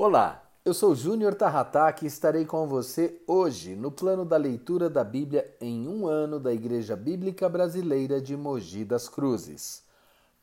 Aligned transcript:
Olá, 0.00 0.48
eu 0.64 0.72
sou 0.72 0.94
Júnior 0.94 1.34
Tarrataque 1.34 2.04
e 2.04 2.06
estarei 2.06 2.44
com 2.46 2.68
você 2.68 3.20
hoje 3.26 3.74
no 3.74 3.90
plano 3.90 4.24
da 4.24 4.36
leitura 4.36 4.88
da 4.88 5.02
Bíblia 5.02 5.52
em 5.60 5.88
um 5.88 6.06
ano 6.06 6.38
da 6.38 6.54
Igreja 6.54 6.94
Bíblica 6.94 7.48
Brasileira 7.48 8.20
de 8.20 8.36
Mogi 8.36 8.84
das 8.84 9.08
Cruzes. 9.08 9.82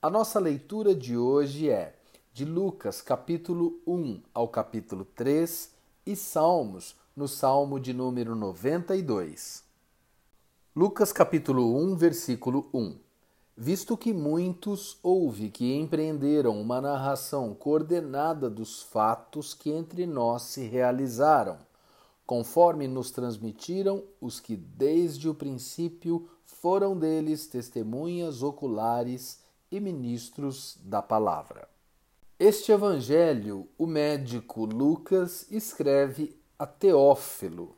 A 0.01 0.09
nossa 0.09 0.41
leitura 0.41 0.93
de 0.93 1.15
hoje 1.15 1.69
é 1.69 1.95
de 2.33 2.43
Lucas, 2.43 3.01
capítulo 3.01 3.79
1 3.87 4.23
ao 4.33 4.49
capítulo 4.49 5.05
3 5.05 5.71
e 6.05 6.17
Salmos, 6.17 6.93
no 7.15 7.25
Salmo 7.25 7.79
de 7.79 7.93
número 7.93 8.35
92. 8.35 9.63
Lucas, 10.75 11.13
capítulo 11.13 11.77
1, 11.77 11.95
versículo 11.95 12.69
1 12.73 13.04
visto 13.57 13.95
que 13.95 14.13
muitos 14.13 14.97
houve 15.01 15.49
que 15.49 15.75
empreenderam 15.75 16.59
uma 16.59 16.81
narração 16.81 17.53
coordenada 17.53 18.49
dos 18.49 18.83
fatos 18.83 19.53
que 19.53 19.69
entre 19.69 20.05
nós 20.05 20.41
se 20.43 20.65
realizaram, 20.65 21.57
conforme 22.25 22.87
nos 22.87 23.11
transmitiram 23.11 24.03
os 24.19 24.39
que 24.39 24.55
desde 24.57 25.29
o 25.29 25.33
princípio 25.33 26.27
foram 26.43 26.97
deles 26.97 27.47
testemunhas 27.47 28.43
oculares 28.43 29.39
e 29.71 29.79
ministros 29.79 30.77
da 30.83 31.01
palavra. 31.01 31.67
Este 32.37 32.71
evangelho, 32.71 33.67
o 33.77 33.87
médico 33.87 34.65
Lucas 34.65 35.49
escreve 35.49 36.35
a 36.59 36.65
Teófilo. 36.65 37.73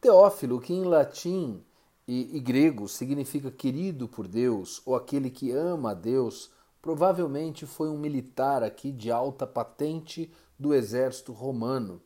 Teófilo, 0.00 0.60
que 0.60 0.72
em 0.72 0.82
latim 0.82 1.62
e, 2.06 2.36
e 2.36 2.40
grego 2.40 2.88
significa 2.88 3.50
querido 3.50 4.08
por 4.08 4.26
Deus 4.26 4.82
ou 4.84 4.94
aquele 4.94 5.30
que 5.30 5.50
ama 5.52 5.92
a 5.92 5.94
Deus, 5.94 6.50
provavelmente 6.80 7.64
foi 7.66 7.88
um 7.88 7.98
militar 7.98 8.62
aqui 8.62 8.90
de 8.90 9.10
alta 9.10 9.46
patente 9.46 10.30
do 10.58 10.74
exército 10.74 11.32
romano, 11.32 12.00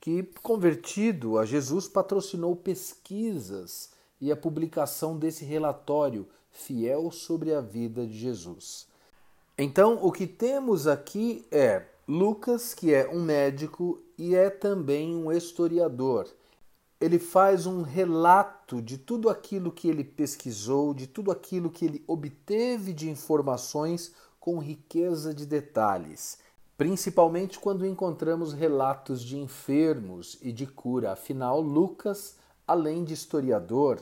que, 0.00 0.22
convertido 0.42 1.38
a 1.38 1.44
Jesus, 1.44 1.88
patrocinou 1.88 2.54
pesquisas 2.54 3.90
e 4.20 4.30
a 4.30 4.36
publicação 4.36 5.18
desse 5.18 5.44
relatório 5.44 6.26
fiel 6.50 7.10
sobre 7.10 7.52
a 7.52 7.60
vida 7.60 8.06
de 8.06 8.16
Jesus. 8.16 8.86
Então, 9.56 9.98
o 10.02 10.12
que 10.12 10.26
temos 10.26 10.86
aqui 10.86 11.44
é 11.50 11.84
Lucas, 12.06 12.74
que 12.74 12.94
é 12.94 13.08
um 13.08 13.20
médico 13.22 14.00
e 14.16 14.34
é 14.34 14.48
também 14.48 15.14
um 15.14 15.32
historiador 15.32 16.28
ele 17.00 17.18
faz 17.18 17.66
um 17.66 17.82
relato 17.82 18.82
de 18.82 18.98
tudo 18.98 19.30
aquilo 19.30 19.70
que 19.70 19.88
ele 19.88 20.02
pesquisou, 20.02 20.92
de 20.92 21.06
tudo 21.06 21.30
aquilo 21.30 21.70
que 21.70 21.84
ele 21.84 22.04
obteve 22.06 22.92
de 22.92 23.08
informações 23.08 24.14
com 24.40 24.58
riqueza 24.58 25.32
de 25.32 25.46
detalhes, 25.46 26.38
principalmente 26.76 27.58
quando 27.58 27.86
encontramos 27.86 28.52
relatos 28.52 29.22
de 29.22 29.38
enfermos 29.38 30.38
e 30.42 30.50
de 30.50 30.66
cura. 30.66 31.12
Afinal, 31.12 31.60
Lucas, 31.60 32.36
além 32.66 33.04
de 33.04 33.14
historiador, 33.14 34.00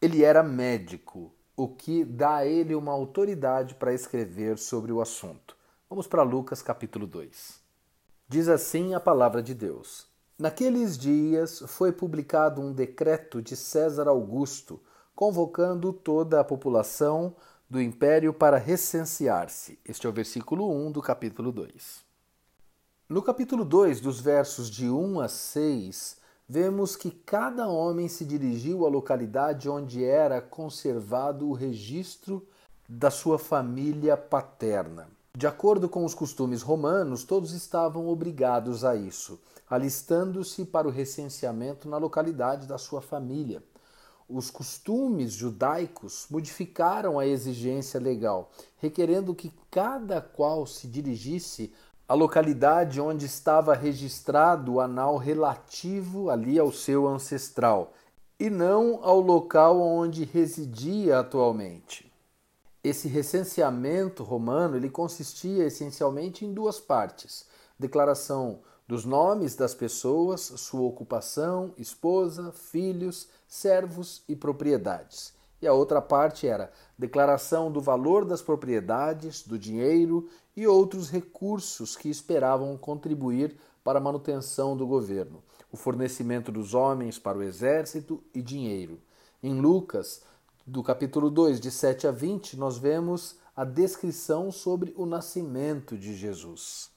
ele 0.00 0.22
era 0.22 0.42
médico, 0.42 1.32
o 1.56 1.68
que 1.68 2.04
dá 2.04 2.36
a 2.36 2.46
ele 2.46 2.74
uma 2.74 2.92
autoridade 2.92 3.74
para 3.74 3.94
escrever 3.94 4.58
sobre 4.58 4.92
o 4.92 5.00
assunto. 5.00 5.56
Vamos 5.88 6.06
para 6.06 6.22
Lucas 6.22 6.60
capítulo 6.60 7.06
2. 7.06 7.60
Diz 8.28 8.48
assim 8.48 8.94
a 8.94 9.00
palavra 9.00 9.42
de 9.42 9.54
Deus. 9.54 10.13
Naqueles 10.36 10.98
dias 10.98 11.62
foi 11.68 11.92
publicado 11.92 12.60
um 12.60 12.72
decreto 12.72 13.40
de 13.40 13.54
César 13.54 14.08
Augusto, 14.08 14.80
convocando 15.14 15.92
toda 15.92 16.40
a 16.40 16.44
população 16.44 17.36
do 17.70 17.80
império 17.80 18.34
para 18.34 18.58
recensear-se. 18.58 19.78
Este 19.84 20.08
é 20.08 20.10
o 20.10 20.12
versículo 20.12 20.68
1 20.72 20.90
do 20.90 21.00
capítulo 21.00 21.52
2. 21.52 22.04
No 23.08 23.22
capítulo 23.22 23.64
2, 23.64 24.00
dos 24.00 24.18
versos 24.18 24.68
de 24.68 24.90
1 24.90 25.20
a 25.20 25.28
6, 25.28 26.16
vemos 26.48 26.96
que 26.96 27.12
cada 27.12 27.68
homem 27.68 28.08
se 28.08 28.24
dirigiu 28.24 28.84
à 28.84 28.88
localidade 28.88 29.68
onde 29.68 30.04
era 30.04 30.42
conservado 30.42 31.48
o 31.48 31.52
registro 31.52 32.44
da 32.88 33.08
sua 33.08 33.38
família 33.38 34.16
paterna. 34.16 35.08
De 35.36 35.48
acordo 35.48 35.88
com 35.88 36.04
os 36.04 36.14
costumes 36.14 36.62
romanos, 36.62 37.24
todos 37.24 37.52
estavam 37.52 38.06
obrigados 38.08 38.84
a 38.84 38.94
isso, 38.94 39.40
alistando-se 39.68 40.64
para 40.64 40.86
o 40.86 40.92
recenseamento 40.92 41.88
na 41.88 41.98
localidade 41.98 42.68
da 42.68 42.78
sua 42.78 43.02
família. 43.02 43.60
Os 44.28 44.48
costumes 44.48 45.32
judaicos 45.32 46.28
modificaram 46.30 47.18
a 47.18 47.26
exigência 47.26 47.98
legal, 47.98 48.52
requerendo 48.76 49.34
que 49.34 49.52
cada 49.72 50.20
qual 50.20 50.68
se 50.68 50.86
dirigisse 50.86 51.72
à 52.08 52.14
localidade 52.14 53.00
onde 53.00 53.26
estava 53.26 53.74
registrado 53.74 54.74
o 54.74 54.80
anal 54.80 55.16
relativo 55.16 56.30
ali 56.30 56.60
ao 56.60 56.70
seu 56.70 57.08
ancestral, 57.08 57.92
e 58.38 58.48
não 58.48 59.00
ao 59.02 59.18
local 59.20 59.80
onde 59.80 60.22
residia 60.22 61.18
atualmente. 61.18 62.13
Esse 62.84 63.08
recenseamento 63.08 64.22
romano 64.22 64.76
ele 64.76 64.90
consistia 64.90 65.64
essencialmente 65.64 66.44
em 66.44 66.52
duas 66.52 66.78
partes: 66.78 67.46
declaração 67.78 68.60
dos 68.86 69.06
nomes 69.06 69.56
das 69.56 69.74
pessoas, 69.74 70.42
sua 70.42 70.82
ocupação, 70.82 71.72
esposa, 71.78 72.52
filhos, 72.52 73.26
servos 73.48 74.22
e 74.28 74.36
propriedades. 74.36 75.32
E 75.62 75.66
a 75.66 75.72
outra 75.72 76.02
parte 76.02 76.46
era 76.46 76.70
declaração 76.98 77.72
do 77.72 77.80
valor 77.80 78.26
das 78.26 78.42
propriedades, 78.42 79.42
do 79.42 79.58
dinheiro 79.58 80.28
e 80.54 80.66
outros 80.66 81.08
recursos 81.08 81.96
que 81.96 82.10
esperavam 82.10 82.76
contribuir 82.76 83.56
para 83.82 83.98
a 83.98 84.02
manutenção 84.02 84.76
do 84.76 84.86
governo, 84.86 85.42
o 85.72 85.76
fornecimento 85.78 86.52
dos 86.52 86.74
homens 86.74 87.18
para 87.18 87.38
o 87.38 87.42
exército 87.42 88.22
e 88.34 88.42
dinheiro. 88.42 89.00
Em 89.42 89.58
Lucas, 89.58 90.22
do 90.66 90.82
capítulo 90.82 91.30
2, 91.30 91.60
de 91.60 91.70
7 91.70 92.06
a 92.06 92.10
20, 92.10 92.56
nós 92.56 92.78
vemos 92.78 93.36
a 93.54 93.64
descrição 93.64 94.50
sobre 94.50 94.94
o 94.96 95.04
nascimento 95.04 95.96
de 95.96 96.14
Jesus. 96.14 96.90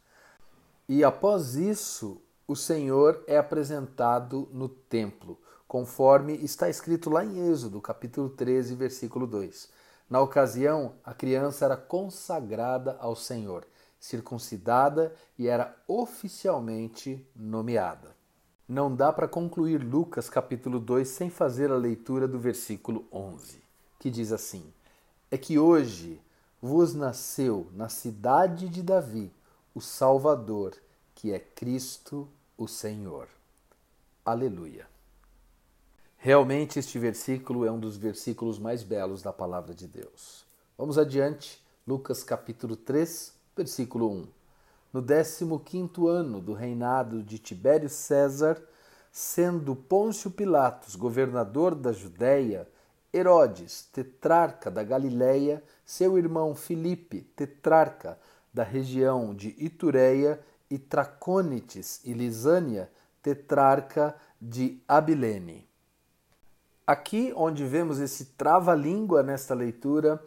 E 0.88 1.04
após 1.04 1.56
isso, 1.56 2.22
o 2.48 2.56
Senhor 2.56 3.22
é 3.28 3.38
apresentado 3.38 4.48
no 4.54 4.70
templo, 4.70 5.38
conforme 5.68 6.34
está 6.36 6.70
escrito 6.70 7.10
lá 7.10 7.26
em 7.26 7.52
Êxodo, 7.52 7.82
capítulo 7.82 8.30
13, 8.30 8.74
versículo 8.74 9.28
2. 9.28 9.70
Na 10.10 10.22
ocasião, 10.22 10.96
a 11.04 11.14
criança 11.14 11.66
era 11.66 11.76
consagrada 11.76 12.96
ao 13.02 13.18
Senhor, 13.18 13.68
circuncidada 14.00 15.14
e 15.38 15.50
era 15.50 15.76
oficialmente 15.86 17.28
nomeada. 17.36 18.17
Não 18.68 18.94
dá 18.94 19.14
para 19.14 19.30
concluir 19.30 19.82
Lucas 19.82 20.30
capítulo 20.30 20.78
2 20.78 21.08
sem 21.08 21.30
fazer 21.30 21.72
a 21.72 21.78
leitura 21.78 22.28
do 22.28 22.38
versículo 22.38 23.08
11, 23.14 23.62
que 23.98 24.12
diz 24.12 24.34
assim: 24.34 24.74
É 25.32 25.38
que 25.38 25.58
hoje 25.58 26.22
vos 26.62 26.94
nasceu 26.94 27.72
na 27.74 27.88
cidade 27.88 28.68
de 28.68 28.84
Davi 28.84 29.32
o 29.74 29.80
Salvador, 29.80 30.76
que 31.16 31.32
é 31.32 31.40
Cristo 31.40 32.28
o 32.58 32.68
Senhor. 32.68 33.30
Aleluia. 34.26 34.86
Realmente 36.18 36.78
este 36.78 37.00
versículo 37.00 37.64
é 37.64 37.72
um 37.72 37.80
dos 37.80 37.96
versículos 37.96 38.60
mais 38.60 38.84
belos 38.84 39.22
da 39.22 39.32
palavra 39.32 39.74
de 39.74 39.88
Deus. 39.88 40.46
Vamos 40.78 40.98
adiante, 40.98 41.64
Lucas 41.88 42.22
capítulo 42.22 42.76
3, 42.76 43.34
versículo 43.56 44.12
1 44.12 44.37
no 44.98 45.60
15º 45.60 46.08
ano 46.08 46.42
do 46.42 46.54
reinado 46.54 47.22
de 47.24 47.38
Tibério 47.38 47.90
César, 47.90 48.62
sendo 49.12 49.76
Pôncio 49.76 50.32
Pilatos 50.32 50.96
governador 50.96 51.76
da 51.76 51.92
Judéia, 51.92 52.68
Herodes, 53.14 53.88
tetrarca 53.92 54.70
da 54.70 54.84
Galiléia, 54.84 55.64
seu 55.86 56.18
irmão 56.18 56.56
Filipe, 56.56 57.22
tetrarca 57.36 58.18
da 58.54 58.64
região 58.64 59.34
de 59.34 59.56
Itureia, 59.58 60.40
e 60.70 60.78
Tracônites 60.78 62.02
e 62.04 62.14
Lisânia, 62.14 62.90
tetrarca 63.22 64.16
de 64.42 64.82
Abilene. 64.88 65.68
Aqui, 66.86 67.34
onde 67.36 67.66
vemos 67.66 68.00
esse 68.00 68.26
trava-língua 68.38 69.24
nesta 69.24 69.54
leitura, 69.54 70.22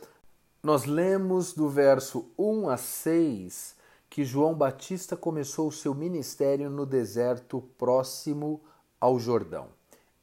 nós 0.62 0.84
lemos 0.84 1.54
do 1.54 1.68
verso 1.68 2.30
1 2.38 2.68
a 2.68 2.76
6 2.76 3.76
que 4.10 4.24
João 4.24 4.56
Batista 4.56 5.16
começou 5.16 5.68
o 5.68 5.72
seu 5.72 5.94
ministério 5.94 6.68
no 6.68 6.84
deserto 6.84 7.62
próximo 7.78 8.60
ao 9.00 9.20
Jordão. 9.20 9.68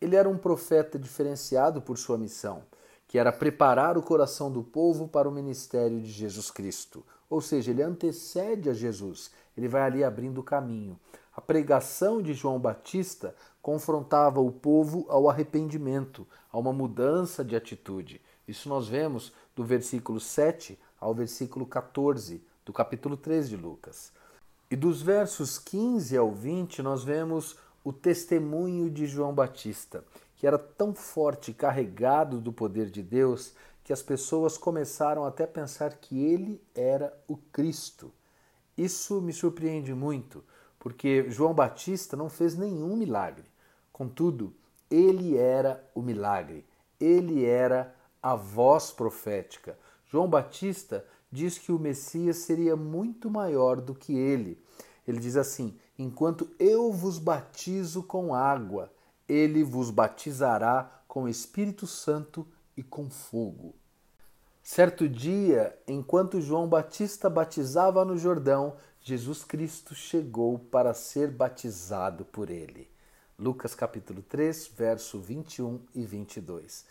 Ele 0.01 0.17
era 0.17 0.27
um 0.27 0.37
profeta 0.37 0.99
diferenciado 0.99 1.81
por 1.81 1.97
sua 1.97 2.17
missão, 2.17 2.63
que 3.07 3.17
era 3.17 3.31
preparar 3.31 3.97
o 3.97 4.03
coração 4.03 4.51
do 4.51 4.61
povo 4.61 5.07
para 5.07 5.29
o 5.29 5.31
ministério 5.31 6.01
de 6.01 6.11
Jesus 6.11 6.51
Cristo. 6.51 7.01
Ou 7.29 7.39
seja, 7.39 7.71
ele 7.71 7.81
antecede 7.81 8.69
a 8.69 8.73
Jesus, 8.73 9.31
ele 9.55 9.69
vai 9.69 9.83
ali 9.83 10.03
abrindo 10.03 10.39
o 10.39 10.43
caminho. 10.43 10.99
A 11.33 11.39
pregação 11.39 12.21
de 12.21 12.33
João 12.33 12.59
Batista 12.59 13.33
confrontava 13.61 14.41
o 14.41 14.51
povo 14.51 15.05
ao 15.07 15.29
arrependimento, 15.29 16.27
a 16.51 16.57
uma 16.57 16.73
mudança 16.73 17.43
de 17.43 17.55
atitude. 17.55 18.21
Isso 18.45 18.67
nós 18.67 18.89
vemos 18.89 19.31
do 19.55 19.63
versículo 19.63 20.19
7 20.19 20.77
ao 20.99 21.13
versículo 21.13 21.65
14 21.65 22.43
do 22.67 22.73
capítulo 22.73 23.15
3 23.15 23.47
de 23.47 23.55
Lucas. 23.55 24.11
E 24.69 24.75
dos 24.75 25.01
versos 25.01 25.57
15 25.57 26.17
ao 26.17 26.29
20, 26.29 26.81
nós 26.81 27.01
vemos 27.01 27.57
o 27.81 27.93
testemunho 27.93 28.89
de 28.89 29.07
João 29.07 29.33
Batista, 29.33 30.03
que 30.35 30.45
era 30.45 30.57
tão 30.57 30.93
forte, 30.93 31.53
carregado 31.53 32.41
do 32.41 32.51
poder 32.51 32.89
de 32.89 33.01
Deus, 33.01 33.53
que 33.85 33.93
as 33.93 34.03
pessoas 34.03 34.57
começaram 34.57 35.23
até 35.23 35.45
a 35.45 35.47
pensar 35.47 35.93
que 35.93 36.21
ele 36.21 36.61
era 36.75 37.17
o 37.25 37.37
Cristo. 37.37 38.11
Isso 38.77 39.21
me 39.21 39.31
surpreende 39.31 39.93
muito, 39.93 40.43
porque 40.77 41.25
João 41.29 41.53
Batista 41.53 42.17
não 42.17 42.29
fez 42.29 42.57
nenhum 42.57 42.97
milagre. 42.97 43.45
Contudo, 43.93 44.53
ele 44.91 45.37
era 45.37 45.81
o 45.95 46.01
milagre, 46.01 46.65
ele 46.99 47.45
era 47.45 47.95
a 48.21 48.35
voz 48.35 48.91
profética. 48.91 49.79
João 50.11 50.29
Batista 50.29 51.05
diz 51.31 51.57
que 51.57 51.71
o 51.71 51.79
Messias 51.79 52.37
seria 52.37 52.75
muito 52.75 53.29
maior 53.29 53.81
do 53.81 53.93
que 53.93 54.15
ele. 54.15 54.61
Ele 55.07 55.19
diz 55.19 55.35
assim: 55.37 55.77
Enquanto 55.97 56.49
eu 56.59 56.91
vos 56.91 57.17
batizo 57.17 58.03
com 58.03 58.33
água, 58.33 58.91
ele 59.27 59.63
vos 59.63 59.89
batizará 59.89 61.03
com 61.07 61.27
Espírito 61.27 61.87
Santo 61.87 62.47
e 62.75 62.83
com 62.83 63.09
fogo. 63.09 63.75
Certo 64.61 65.07
dia, 65.07 65.77
enquanto 65.87 66.41
João 66.41 66.67
Batista 66.67 67.29
batizava 67.29 68.03
no 68.03 68.17
Jordão, 68.17 68.75
Jesus 68.99 69.43
Cristo 69.43 69.95
chegou 69.95 70.59
para 70.59 70.93
ser 70.93 71.31
batizado 71.31 72.25
por 72.25 72.49
ele. 72.49 72.89
Lucas 73.39 73.73
capítulo 73.73 74.21
3, 74.21 74.67
verso 74.75 75.19
21 75.21 75.79
e 75.95 76.03
22. 76.03 76.85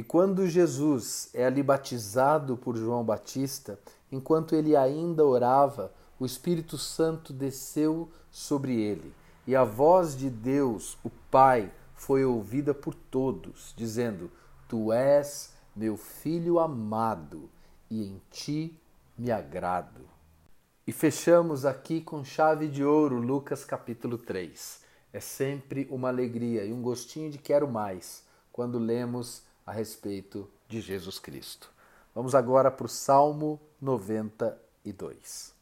E 0.00 0.02
quando 0.02 0.48
Jesus 0.48 1.28
é 1.34 1.44
ali 1.44 1.62
batizado 1.62 2.56
por 2.56 2.74
João 2.74 3.04
Batista, 3.04 3.78
enquanto 4.10 4.54
ele 4.54 4.74
ainda 4.74 5.22
orava, 5.26 5.92
o 6.18 6.24
Espírito 6.24 6.78
Santo 6.78 7.34
desceu 7.34 8.08
sobre 8.30 8.80
ele, 8.80 9.12
e 9.46 9.54
a 9.54 9.62
voz 9.62 10.16
de 10.16 10.30
Deus, 10.30 10.96
o 11.04 11.10
Pai, 11.30 11.70
foi 11.94 12.24
ouvida 12.24 12.72
por 12.72 12.94
todos, 12.94 13.74
dizendo: 13.76 14.30
Tu 14.66 14.90
és 14.90 15.52
meu 15.76 15.98
filho 15.98 16.58
amado, 16.58 17.50
e 17.90 18.02
em 18.02 18.22
ti 18.30 18.80
me 19.18 19.30
agrado. 19.30 20.00
E 20.86 20.92
fechamos 20.92 21.66
aqui 21.66 22.00
com 22.00 22.24
chave 22.24 22.68
de 22.68 22.82
ouro 22.82 23.18
Lucas 23.20 23.66
capítulo 23.66 24.16
3. 24.16 24.80
É 25.12 25.20
sempre 25.20 25.86
uma 25.90 26.08
alegria 26.08 26.64
e 26.64 26.72
um 26.72 26.80
gostinho 26.80 27.30
de 27.30 27.36
quero 27.36 27.68
mais 27.68 28.24
quando 28.50 28.78
lemos 28.78 29.49
a 29.66 29.72
respeito 29.72 30.48
de 30.68 30.80
Jesus 30.80 31.18
Cristo. 31.18 31.70
Vamos 32.14 32.34
agora 32.34 32.70
para 32.70 32.86
o 32.86 32.88
Salmo 32.88 33.60
92. 33.80 35.54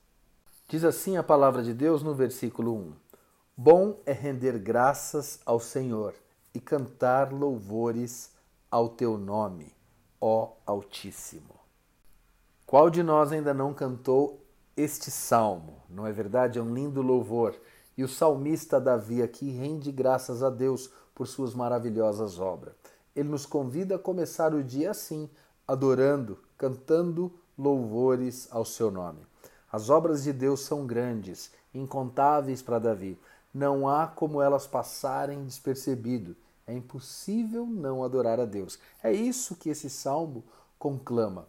Diz 0.69 0.85
assim 0.85 1.17
a 1.17 1.23
palavra 1.23 1.63
de 1.63 1.73
Deus 1.73 2.03
no 2.03 2.15
versículo 2.15 2.75
1: 2.75 2.93
Bom 3.57 4.01
é 4.05 4.13
render 4.13 4.59
graças 4.59 5.41
ao 5.45 5.59
Senhor 5.59 6.15
e 6.55 6.61
cantar 6.61 7.33
louvores 7.33 8.33
ao 8.71 8.89
teu 8.89 9.17
nome, 9.17 9.75
ó 10.21 10.53
Altíssimo. 10.67 11.59
Qual 12.67 12.91
de 12.91 13.03
nós 13.03 13.33
ainda 13.33 13.55
não 13.55 13.73
cantou 13.73 14.45
este 14.77 15.11
salmo? 15.11 15.83
Não 15.89 16.07
é 16.07 16.13
verdade? 16.13 16.59
É 16.59 16.63
um 16.63 16.75
lindo 16.75 17.01
louvor. 17.01 17.59
E 17.97 18.05
o 18.05 18.09
salmista 18.09 18.79
Davi 18.79 19.23
aqui 19.23 19.51
rende 19.51 19.91
graças 19.91 20.43
a 20.43 20.51
Deus 20.51 20.91
por 21.15 21.27
suas 21.27 21.55
maravilhosas 21.55 22.39
obras. 22.39 22.75
Ele 23.19 23.31
nos 23.31 23.45
convida 23.45 23.97
a 23.97 23.99
começar 23.99 24.55
o 24.55 24.63
dia 24.63 24.93
assim, 24.93 25.29
adorando, 25.67 26.39
cantando 26.57 27.33
louvores 27.59 28.47
ao 28.49 28.65
seu 28.65 28.93
nome. 28.93 29.27
As 29.73 29.91
obras 29.91 30.23
de 30.23 30.33
Deus 30.33 30.61
são 30.61 30.87
grandes, 30.87 31.51
incontáveis 31.75 32.63
para 32.63 32.79
Davi. 32.79 33.19
Não 33.53 33.89
há 33.89 34.07
como 34.07 34.41
elas 34.41 34.69
passarem 34.69 35.45
despercebido. 35.45 36.37
É 36.65 36.73
impossível 36.73 37.67
não 37.67 38.05
adorar 38.05 38.39
a 38.39 38.45
Deus. 38.45 38.79
É 39.03 39.13
isso 39.13 39.57
que 39.57 39.69
esse 39.69 39.91
salmo 39.91 40.45
conclama. 40.79 41.49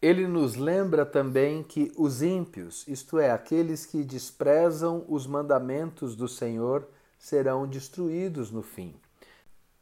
Ele 0.00 0.26
nos 0.26 0.54
lembra 0.54 1.04
também 1.04 1.62
que 1.62 1.92
os 1.98 2.22
ímpios, 2.22 2.88
isto 2.88 3.18
é, 3.18 3.30
aqueles 3.30 3.84
que 3.84 4.02
desprezam 4.02 5.04
os 5.06 5.26
mandamentos 5.26 6.16
do 6.16 6.26
Senhor, 6.26 6.88
serão 7.18 7.66
destruídos 7.66 8.50
no 8.50 8.62
fim. 8.62 8.94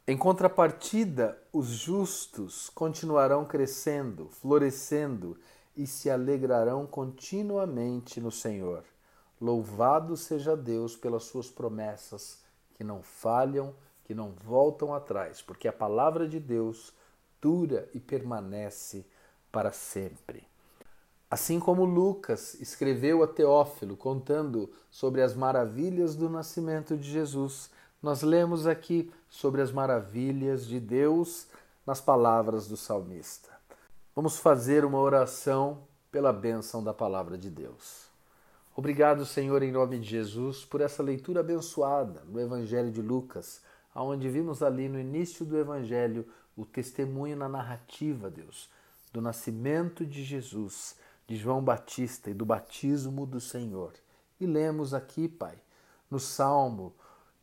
Em 0.09 0.15
contrapartida, 0.15 1.37
os 1.51 1.67
justos 1.67 2.69
continuarão 2.69 3.43
crescendo, 3.43 4.29
florescendo 4.29 5.37
e 5.75 5.85
se 5.85 6.09
alegrarão 6.09 6.87
continuamente 6.87 8.21
no 8.21 8.31
Senhor. 8.31 8.85
Louvado 9.39 10.15
seja 10.15 10.55
Deus 10.55 10.95
pelas 10.95 11.23
suas 11.23 11.49
promessas 11.51 12.41
que 12.75 12.85
não 12.85 13.03
falham, 13.03 13.75
que 14.05 14.15
não 14.15 14.31
voltam 14.31 14.93
atrás, 14.93 15.41
porque 15.41 15.67
a 15.67 15.73
palavra 15.73 16.25
de 16.25 16.39
Deus 16.39 16.93
dura 17.41 17.89
e 17.93 17.99
permanece 17.99 19.05
para 19.51 19.73
sempre. 19.73 20.47
Assim 21.29 21.59
como 21.59 21.83
Lucas 21.83 22.53
escreveu 22.61 23.23
a 23.23 23.27
Teófilo 23.27 23.97
contando 23.97 24.71
sobre 24.89 25.21
as 25.21 25.35
maravilhas 25.35 26.15
do 26.15 26.29
nascimento 26.29 26.95
de 26.95 27.11
Jesus, 27.11 27.69
nós 28.01 28.21
lemos 28.21 28.67
aqui 28.67 29.11
sobre 29.29 29.61
as 29.61 29.71
maravilhas 29.71 30.65
de 30.65 30.79
Deus 30.79 31.47
nas 31.85 31.99
palavras 31.99 32.67
do 32.67 32.77
salmista. 32.77 33.49
Vamos 34.15 34.37
fazer 34.37 34.85
uma 34.85 34.99
oração 34.99 35.83
pela 36.11 36.33
bênção 36.33 36.83
da 36.83 36.93
palavra 36.93 37.37
de 37.37 37.49
Deus. 37.49 38.07
Obrigado, 38.75 39.25
Senhor, 39.25 39.63
em 39.63 39.71
nome 39.71 39.99
de 39.99 40.07
Jesus, 40.07 40.63
por 40.63 40.81
essa 40.81 41.01
leitura 41.01 41.39
abençoada 41.39 42.23
no 42.27 42.39
Evangelho 42.39 42.91
de 42.91 43.01
Lucas, 43.01 43.61
onde 43.95 44.29
vimos 44.29 44.61
ali 44.61 44.87
no 44.87 44.99
início 44.99 45.43
do 45.43 45.57
Evangelho 45.57 46.27
o 46.55 46.65
testemunho 46.65 47.35
na 47.35 47.49
narrativa, 47.49 48.29
Deus, 48.29 48.69
do 49.11 49.21
nascimento 49.21 50.05
de 50.05 50.23
Jesus, 50.23 50.95
de 51.27 51.35
João 51.35 51.63
Batista 51.63 52.29
e 52.29 52.33
do 52.33 52.45
batismo 52.45 53.25
do 53.25 53.41
Senhor. 53.41 53.93
E 54.39 54.45
lemos 54.45 54.93
aqui, 54.93 55.27
Pai, 55.27 55.57
no 56.09 56.19
Salmo, 56.19 56.93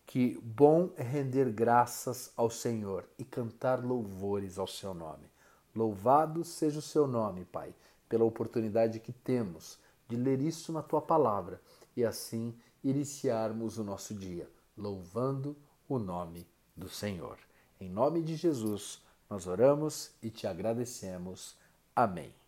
que 0.06 0.38
bom 0.42 0.90
é 0.96 1.02
render 1.02 1.50
graças 1.50 2.32
ao 2.36 2.50
Senhor 2.50 3.08
e 3.18 3.24
cantar 3.24 3.84
louvores 3.84 4.58
ao 4.58 4.66
seu 4.66 4.94
nome. 4.94 5.26
Louvado 5.74 6.44
seja 6.44 6.78
o 6.78 6.82
seu 6.82 7.06
nome, 7.06 7.44
Pai, 7.44 7.74
pela 8.08 8.24
oportunidade 8.24 9.00
que 9.00 9.12
temos 9.12 9.78
de 10.08 10.16
ler 10.16 10.40
isso 10.40 10.72
na 10.72 10.82
tua 10.82 11.00
palavra 11.00 11.60
e 11.96 12.04
assim 12.04 12.54
iniciarmos 12.82 13.78
o 13.78 13.84
nosso 13.84 14.14
dia, 14.14 14.48
louvando 14.76 15.56
o 15.88 15.98
nome 15.98 16.46
do 16.76 16.88
Senhor. 16.88 17.38
Em 17.80 17.88
nome 17.88 18.22
de 18.22 18.36
Jesus, 18.36 19.02
nós 19.28 19.46
oramos 19.46 20.12
e 20.22 20.30
te 20.30 20.46
agradecemos. 20.46 21.56
Amém. 21.96 22.43